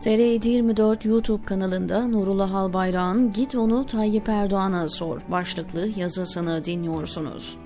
[0.00, 7.56] TRT 24 YouTube kanalında Nurullah Albayrak'ın Git onu Tayyip Erdoğan'a sor başlıklı yazısını dinliyorsunuz.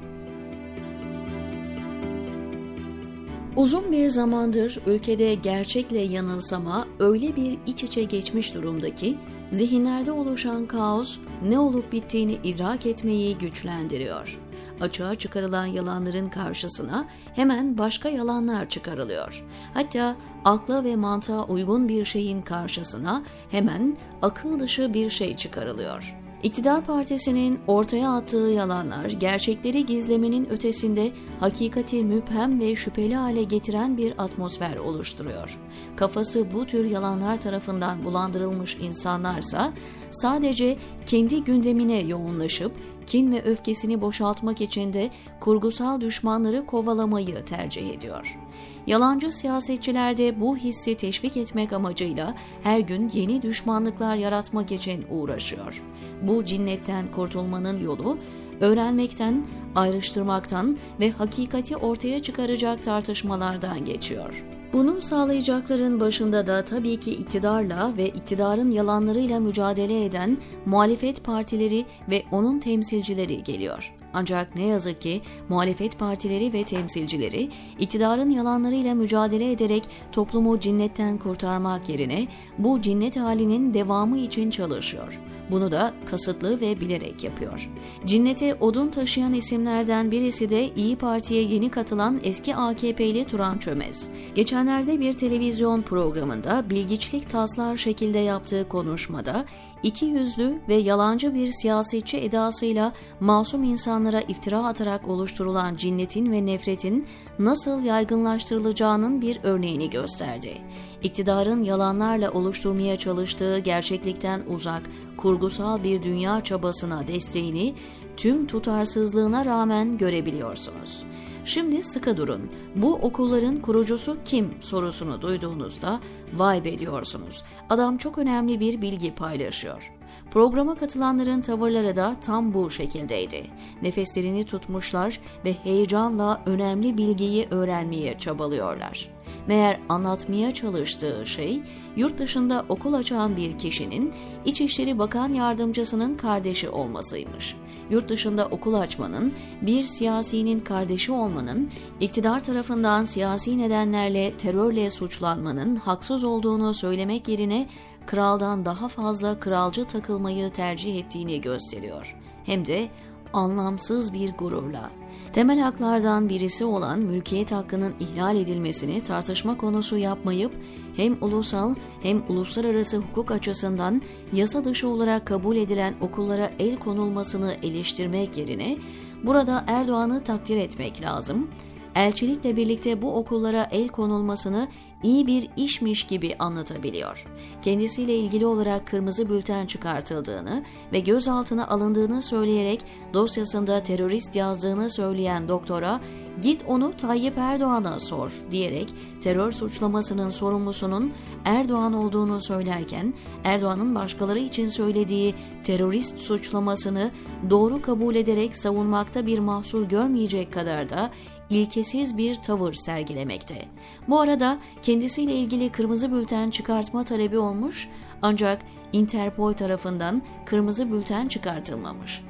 [3.57, 9.17] Uzun bir zamandır ülkede gerçekle yanılsama öyle bir iç içe geçmiş durumda ki
[9.53, 14.39] zihinlerde oluşan kaos ne olup bittiğini idrak etmeyi güçlendiriyor.
[14.81, 19.45] Açığa çıkarılan yalanların karşısına hemen başka yalanlar çıkarılıyor.
[19.75, 26.15] Hatta akla ve mantığa uygun bir şeyin karşısına hemen akıl dışı bir şey çıkarılıyor.
[26.45, 34.15] İktidar partisinin ortaya attığı yalanlar gerçekleri gizlemenin ötesinde hakikati müphem ve şüpheli hale getiren bir
[34.19, 35.59] atmosfer oluşturuyor.
[35.97, 39.73] Kafası bu tür yalanlar tarafından bulandırılmış insanlarsa
[40.11, 42.73] sadece kendi gündemine yoğunlaşıp
[43.07, 48.39] kin ve öfkesini boşaltmak için de kurgusal düşmanları kovalamayı tercih ediyor.
[48.87, 55.83] Yalancı siyasetçiler de bu hissi teşvik etmek amacıyla her gün yeni düşmanlıklar yaratmak için uğraşıyor.
[56.23, 58.19] Bu cinnetten kurtulmanın yolu
[58.61, 64.45] öğrenmekten, ayrıştırmaktan ve hakikati ortaya çıkaracak tartışmalardan geçiyor.
[64.75, 72.23] Bunu sağlayacakların başında da tabii ki iktidarla ve iktidarın yalanlarıyla mücadele eden muhalefet partileri ve
[72.33, 73.95] onun temsilcileri geliyor.
[74.15, 81.89] Ancak ne yazık ki muhalefet partileri ve temsilcileri iktidarın yalanlarıyla mücadele ederek toplumu cinnetten kurtarmak
[81.89, 82.27] yerine
[82.59, 85.21] bu cinnet halinin devamı için çalışıyor.
[85.51, 87.71] Bunu da kasıtlı ve bilerek yapıyor.
[88.07, 94.09] Cinnete odun taşıyan isimlerden birisi de İyi Parti'ye yeni katılan eski AKP'li Turan Çömez.
[94.35, 99.45] Geçenlerde bir televizyon programında bilgiçlik taslar şekilde yaptığı konuşmada
[99.83, 107.07] iki yüzlü ve yalancı bir siyasetçi edasıyla masum insanlara iftira atarak oluşturulan cinnetin ve nefretin
[107.39, 110.59] nasıl yaygınlaştırılacağının bir örneğini gösterdi.
[111.05, 114.83] İktidarın yalanlarla oluşturmaya çalıştığı gerçeklikten uzak,
[115.17, 117.75] kurgusal bir dünya çabasına desteğini
[118.17, 121.03] tüm tutarsızlığına rağmen görebiliyorsunuz.
[121.45, 122.51] Şimdi sıkı durun.
[122.77, 126.01] Bu okulların kurucusu kim sorusunu duyduğunuzda
[126.35, 127.45] vay be diyorsunuz.
[127.71, 129.93] Adam çok önemli bir bilgi paylaşıyor.
[130.31, 133.47] Programa katılanların tavırları da tam bu şekildeydi.
[133.83, 139.09] Nefeslerini tutmuşlar ve heyecanla önemli bilgiyi öğrenmeye çabalıyorlar.
[139.47, 141.63] Meğer anlatmaya çalıştığı şey
[141.97, 144.13] yurt dışında okul açan bir kişinin
[144.45, 147.57] İçişleri Bakan Yardımcısının kardeşi olmasıymış.
[147.91, 149.33] Yurt dışında okul açmanın,
[149.63, 151.71] bir siyasinin kardeşi olmanın,
[152.01, 157.67] iktidar tarafından siyasi nedenlerle terörle suçlanmanın haksız olduğunu söylemek yerine
[158.07, 162.17] kraldan daha fazla kralcı takılmayı tercih ettiğini gösteriyor.
[162.45, 162.89] Hem de
[163.33, 164.91] anlamsız bir gururla.
[165.33, 170.53] Temel haklardan birisi olan mülkiyet hakkının ihlal edilmesini tartışma konusu yapmayıp
[170.97, 178.37] hem ulusal hem uluslararası hukuk açısından yasa dışı olarak kabul edilen okullara el konulmasını eleştirmek
[178.37, 178.79] yerine
[179.25, 181.51] burada Erdoğan'ı takdir etmek lazım.
[181.95, 184.69] Elçilikle birlikte bu okullara el konulmasını
[185.05, 187.25] iyi bir işmiş gibi anlatabiliyor.
[187.63, 192.81] Kendisiyle ilgili olarak kırmızı bülten çıkartıldığını ve gözaltına alındığını söyleyerek
[193.15, 196.01] dosyasında terörist yazdığını söyleyen doktora
[196.43, 198.89] git onu Tayyip Erdoğan'a sor diyerek
[199.21, 201.13] terör suçlamasının sorumlusunun
[201.45, 203.15] Erdoğan olduğunu söylerken
[203.45, 207.11] Erdoğan'ın başkaları için söylediği terörist suçlamasını
[207.51, 211.11] doğru kabul ederek savunmakta bir mahsur görmeyecek kadar da
[211.55, 213.65] ilkesiz bir tavır sergilemekte.
[214.09, 217.89] Bu arada kendisiyle ilgili kırmızı bülten çıkartma talebi olmuş
[218.23, 222.23] ancak Interpol tarafından kırmızı bülten çıkartılmamış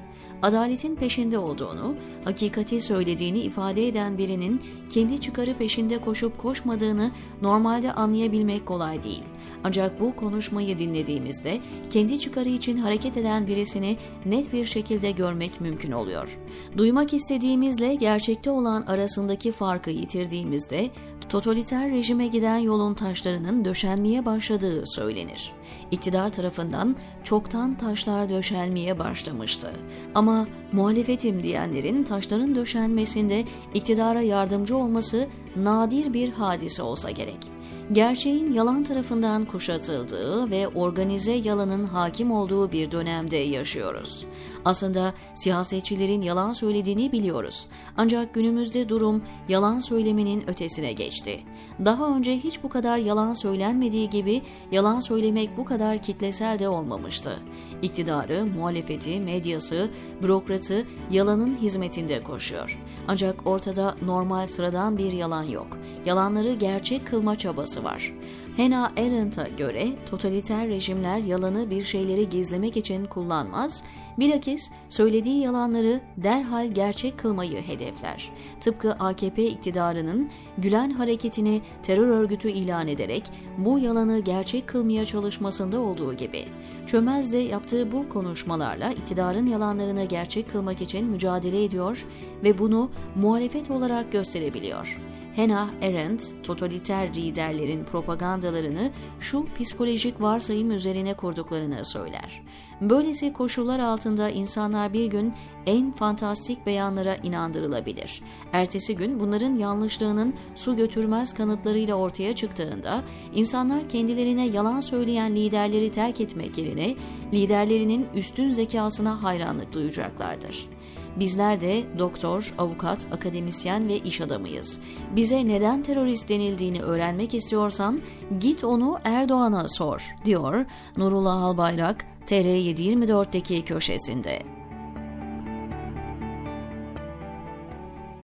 [0.45, 1.95] adaletin peşinde olduğunu,
[2.25, 7.11] hakikati söylediğini ifade eden birinin kendi çıkarı peşinde koşup koşmadığını
[7.43, 9.23] normalde anlayabilmek kolay değil.
[9.65, 11.61] Ancak bu konuşmayı dinlediğimizde
[11.91, 13.97] kendi çıkarı için hareket eden birisini
[14.27, 16.39] net bir şekilde görmek mümkün oluyor.
[16.77, 20.91] Duymak istediğimizle gerçekte olan arasındaki farkı yitirdiğimizde
[21.29, 25.53] totaliter rejime giden yolun taşlarının döşenmeye başladığı söylenir.
[25.91, 29.73] İktidar tarafından çoktan taşlar döşenmeye başlamıştı.
[30.15, 33.45] Ama muhalefetim diyenlerin taşların döşenmesinde
[33.75, 37.54] iktidara yardımcı olması nadir bir hadise olsa gerek
[37.93, 44.27] gerçeğin yalan tarafından kuşatıldığı ve organize yalanın hakim olduğu bir dönemde yaşıyoruz.
[44.65, 47.67] Aslında siyasetçilerin yalan söylediğini biliyoruz.
[47.97, 51.41] Ancak günümüzde durum yalan söylemenin ötesine geçti.
[51.85, 54.43] Daha önce hiç bu kadar yalan söylenmediği gibi
[54.73, 57.39] yalan söylemek bu kadar kitlesel de olmamıştı.
[57.83, 59.91] İktidarı, muhalefeti, medyası,
[60.23, 62.79] bürokratı yalanın hizmetinde koşuyor.
[63.09, 65.79] Ancak ortada normal sıradan bir yalan yok.
[66.07, 68.13] Yalanları gerçek kılma çabası var.
[68.57, 73.85] Hannah Arendt'a göre totaliter rejimler yalanı bir şeyleri gizlemek için kullanmaz,
[74.19, 78.31] bilakis söylediği yalanları derhal gerçek kılmayı hedefler.
[78.61, 83.25] Tıpkı AKP iktidarının Gülen hareketini terör örgütü ilan ederek
[83.59, 86.45] bu yalanı gerçek kılmaya çalışmasında olduğu gibi.
[86.87, 92.07] Çömez de yaptığı bu konuşmalarla iktidarın yalanlarını gerçek kılmak için mücadele ediyor
[92.45, 95.01] ve bunu muhalefet olarak gösterebiliyor.
[95.37, 98.91] Hannah Arendt, totaliter liderlerin propagandalarını
[99.21, 102.43] şu psikolojik varsayım üzerine kurduklarını söyler.
[102.81, 105.33] Böylesi koşullar altında insanlar bir gün
[105.67, 108.23] en fantastik beyanlara inandırılabilir.
[108.53, 113.03] Ertesi gün bunların yanlışlığının su götürmez kanıtlarıyla ortaya çıktığında
[113.35, 116.95] insanlar kendilerine yalan söyleyen liderleri terk etmek yerine
[117.33, 120.69] liderlerinin üstün zekasına hayranlık duyacaklardır.
[121.17, 124.81] Bizler de doktor, avukat, akademisyen ve iş adamıyız.
[125.17, 128.01] Bize neden terörist denildiğini öğrenmek istiyorsan
[128.41, 130.65] git onu Erdoğan'a sor, diyor
[130.97, 134.43] Nurullah Albayrak TR724'deki köşesinde.